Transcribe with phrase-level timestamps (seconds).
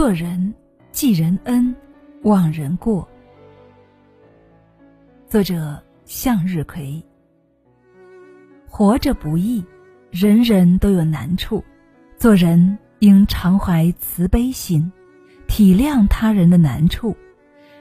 [0.00, 0.54] 做人
[0.92, 1.76] 记人恩，
[2.22, 3.06] 忘人过。
[5.28, 7.04] 作者向日葵。
[8.66, 9.62] 活着不易，
[10.10, 11.62] 人人都有难处，
[12.16, 14.90] 做人应常怀慈悲心，
[15.46, 17.14] 体谅他人的难处。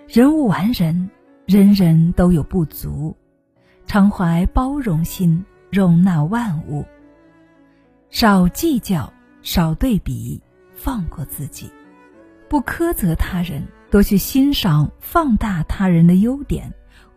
[0.05, 1.09] 人无完人，
[1.45, 3.15] 人人都有不足，
[3.85, 6.83] 常怀包容心，容纳万物。
[8.09, 9.09] 少计较，
[9.41, 10.43] 少对比，
[10.75, 11.71] 放过自己，
[12.49, 16.73] 不苛责他人，多去欣赏、放大他人的优点，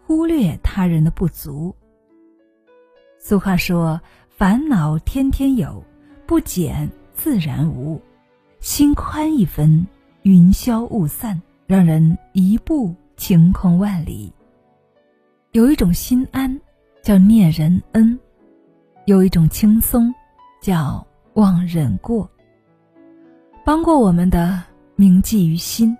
[0.06, 1.74] 忽略他人的不足。
[3.18, 5.82] 俗话说：“烦恼天天有，
[6.26, 8.00] 不减自然无。
[8.60, 9.86] 心宽一分，
[10.22, 14.32] 云消雾散，让人一步晴空万里。”
[15.52, 16.60] 有一种心安，
[17.02, 18.18] 叫念人恩；
[19.06, 20.14] 有一种轻松。
[20.60, 22.30] 叫忘人过，
[23.64, 24.62] 帮过我们的
[25.02, 25.98] 铭记于心，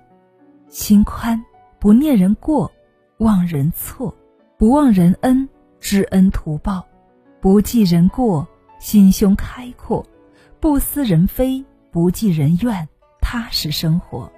[0.68, 1.44] 心宽
[1.80, 2.70] 不念人过，
[3.18, 4.16] 忘人错，
[4.56, 5.48] 不忘人恩，
[5.80, 6.86] 知恩图报，
[7.40, 8.46] 不记人过，
[8.78, 10.06] 心胸开阔，
[10.60, 12.88] 不思人非，不计人怨，
[13.20, 14.30] 踏实生活。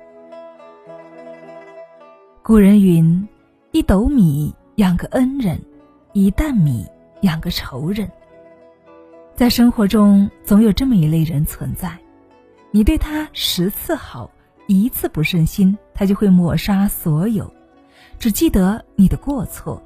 [2.43, 3.29] 古人云
[3.71, 5.61] ：“一斗米养个恩人，
[6.15, 6.87] 一担米
[7.21, 8.11] 养个仇人。”
[9.37, 11.99] 在生活中，总有这么一类人存在，
[12.71, 14.31] 你对他十次好，
[14.67, 17.53] 一次不顺心，他就会抹杀所有，
[18.19, 19.83] 只记得你的过错。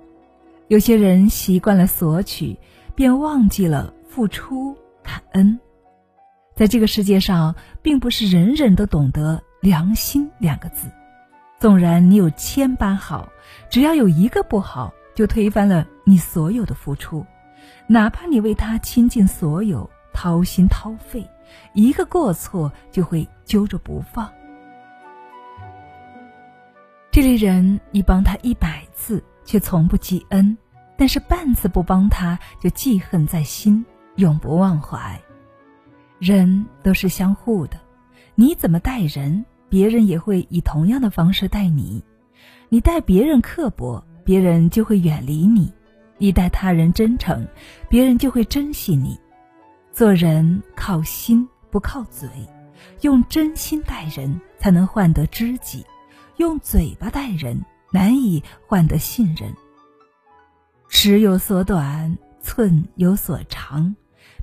[0.68, 2.58] 有些人习惯了索取，
[2.94, 5.58] 便忘记了付出感恩。
[6.54, 10.88] 在这个世界上，并不是人人都懂得良心两个字。
[11.58, 13.28] 纵然你有千般好，
[13.70, 17.26] 只要有一个不好，就推翻了你所有的付出。
[17.86, 21.26] 哪怕你为他倾尽所有，掏心掏肺，
[21.74, 24.30] 一个过错就会揪着不放。
[27.18, 30.56] 这类人，你帮他一百次，却从不记恩；
[30.96, 33.84] 但是半次不帮他，就记恨在心，
[34.14, 35.20] 永不忘怀。
[36.20, 37.80] 人都是相互的，
[38.36, 42.04] 你怎么待人，别人也会以同样的方式待你。
[42.68, 45.72] 你待别人刻薄，别人就会远离你。
[46.18, 47.48] 你待他人真诚，
[47.88, 49.18] 别人就会珍惜你。
[49.90, 52.28] 做人靠心不靠嘴，
[53.00, 55.84] 用真心待人才能换得知己，
[56.38, 57.60] 用嘴巴待人
[57.92, 59.52] 难以换得信任。
[60.88, 63.94] 尺有所短，寸有所长，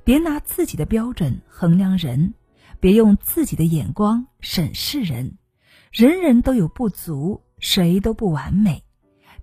[0.04, 2.34] 别拿自己的标准衡量人，
[2.80, 5.38] 别用自己的眼光审视人。
[5.90, 8.84] 人人都有不足，谁都不完美。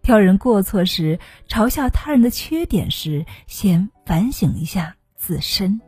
[0.03, 5.81] 挑人过错时，嘲笑他人的缺点时，先反省一下自身。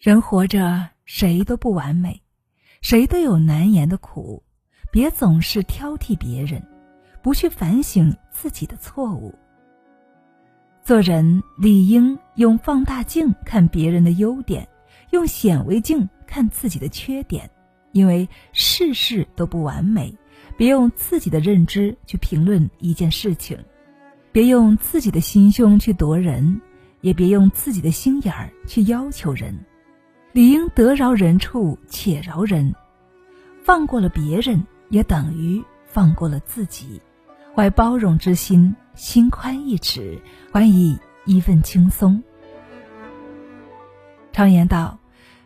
[0.00, 2.22] 人活着，谁都不完美，
[2.80, 4.42] 谁都有难言的苦。
[4.92, 6.62] 别总是挑剔别人，
[7.22, 9.34] 不去反省自己的错误。
[10.82, 14.66] 做人理应用放大镜看别人的优点，
[15.10, 17.50] 用显微镜看自己的缺点。
[17.92, 20.14] 因为事事都不完美，
[20.56, 23.58] 别用自己的认知去评论一件事情，
[24.30, 26.60] 别用自己的心胸去夺人，
[27.00, 29.58] 也别用自己的心眼儿去要求人。
[30.36, 32.74] 理应得饶人处且饶人，
[33.62, 37.00] 放过了别人，也等于放过了自己。
[37.54, 40.20] 怀包容之心，心宽一尺，
[40.52, 42.22] 还以一份轻松。
[44.30, 44.98] 常言道，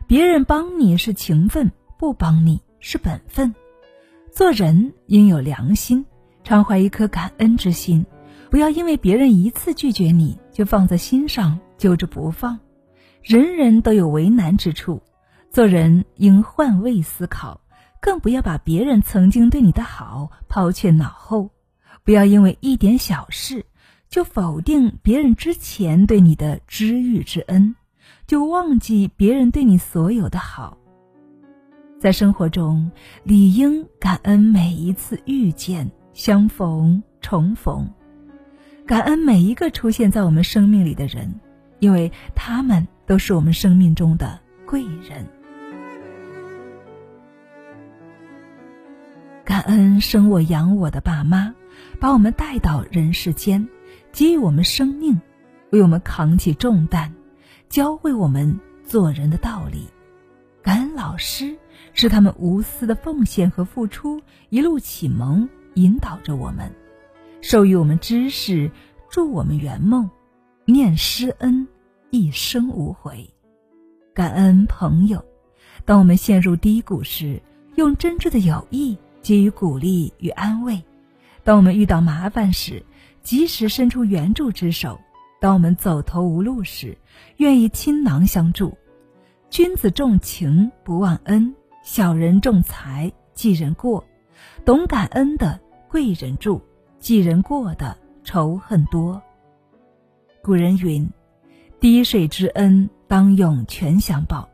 [0.09, 1.71] 别人帮你是情分。
[1.97, 3.55] 不帮你是本分，
[4.33, 6.05] 做人应有良心，
[6.43, 8.05] 常怀一颗感恩之心，
[8.51, 12.59] 不要因为别人一次拒绝你就放在心上揪着不放。
[13.23, 15.03] 人人都有为难之处，
[15.51, 17.61] 做人应换位思考，
[18.01, 21.51] 更不要把别人曾经对你的好抛却脑后，
[22.03, 23.67] 不要因为一点小事
[24.09, 27.77] 就否定别人之前对你的知遇之恩，
[28.27, 30.78] 就忘记别人对你所有的好。
[32.01, 32.91] 在生活中，
[33.23, 37.93] 理应感恩每一次遇见、相逢、重逢，
[38.87, 41.39] 感恩每一个出现在我们生命里的人，
[41.78, 45.27] 因为他们都是我们生命中的贵人。
[49.45, 51.53] 感恩生我养我的爸妈，
[51.98, 53.68] 把我们带到人世间，
[54.12, 55.21] 给予我们生命，
[55.72, 57.10] 为我们扛起重担，
[57.68, 59.89] 教会我们做人的道理。
[60.63, 61.59] 感恩老师。
[61.92, 66.72] 是他们无私的奉献和付出，一路启蒙引导着我们，
[67.41, 68.71] 授予我们知识，
[69.10, 70.09] 助我们圆梦，
[70.65, 71.66] 念师恩，
[72.10, 73.30] 一生无悔。
[74.12, 75.24] 感恩朋友，
[75.84, 77.41] 当我们陷入低谷时，
[77.77, 80.83] 用真挚的友谊给予鼓励与安慰；
[81.45, 82.84] 当我们遇到麻烦时，
[83.22, 84.98] 及时伸出援助之手；
[85.41, 86.98] 当我们走投无路时，
[87.36, 88.77] 愿意倾囊相助。
[89.48, 91.54] 君子重情不忘恩，
[91.84, 94.04] 小人重财记人过。
[94.65, 96.60] 懂感恩的贵人助，
[96.98, 99.22] 记人过的仇恨多。
[100.42, 101.09] 古人云
[101.80, 104.47] ：“滴水之恩，当涌泉相报。”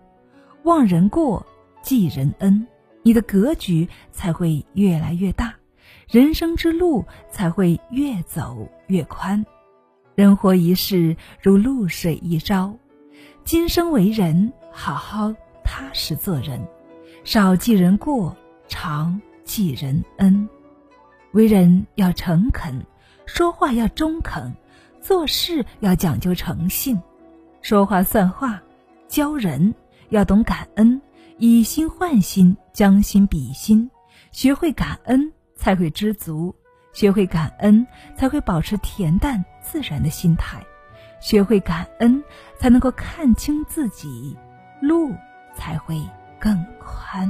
[0.62, 1.44] 忘人过，
[1.82, 2.67] 记人恩，
[3.02, 5.52] 你的格局才会越来越大，
[6.08, 9.44] 人生之路才会越走越宽。
[10.14, 12.73] 人活一世如露水一朝，
[13.44, 15.34] 今生为人，好好
[15.64, 16.64] 踏实做人，
[17.25, 18.37] 少记人过，
[18.69, 20.49] 常记人恩。
[21.32, 22.84] 为人要诚恳，
[23.26, 24.52] 说话要中肯，
[25.00, 26.99] 做事要讲究诚信，
[27.69, 28.63] 说话算话，
[29.09, 29.75] 教人。
[30.11, 31.03] 要懂感恩，
[31.37, 33.91] 以心换心，将心比心，
[34.31, 36.55] 学会感恩才会知足，
[36.93, 37.85] 学会感恩
[38.15, 40.65] 才会保持恬淡自然的心态，
[41.21, 42.23] 学会感恩
[42.57, 44.39] 才能够看清自己，
[44.81, 45.12] 路
[45.57, 46.01] 才会
[46.39, 47.29] 更宽。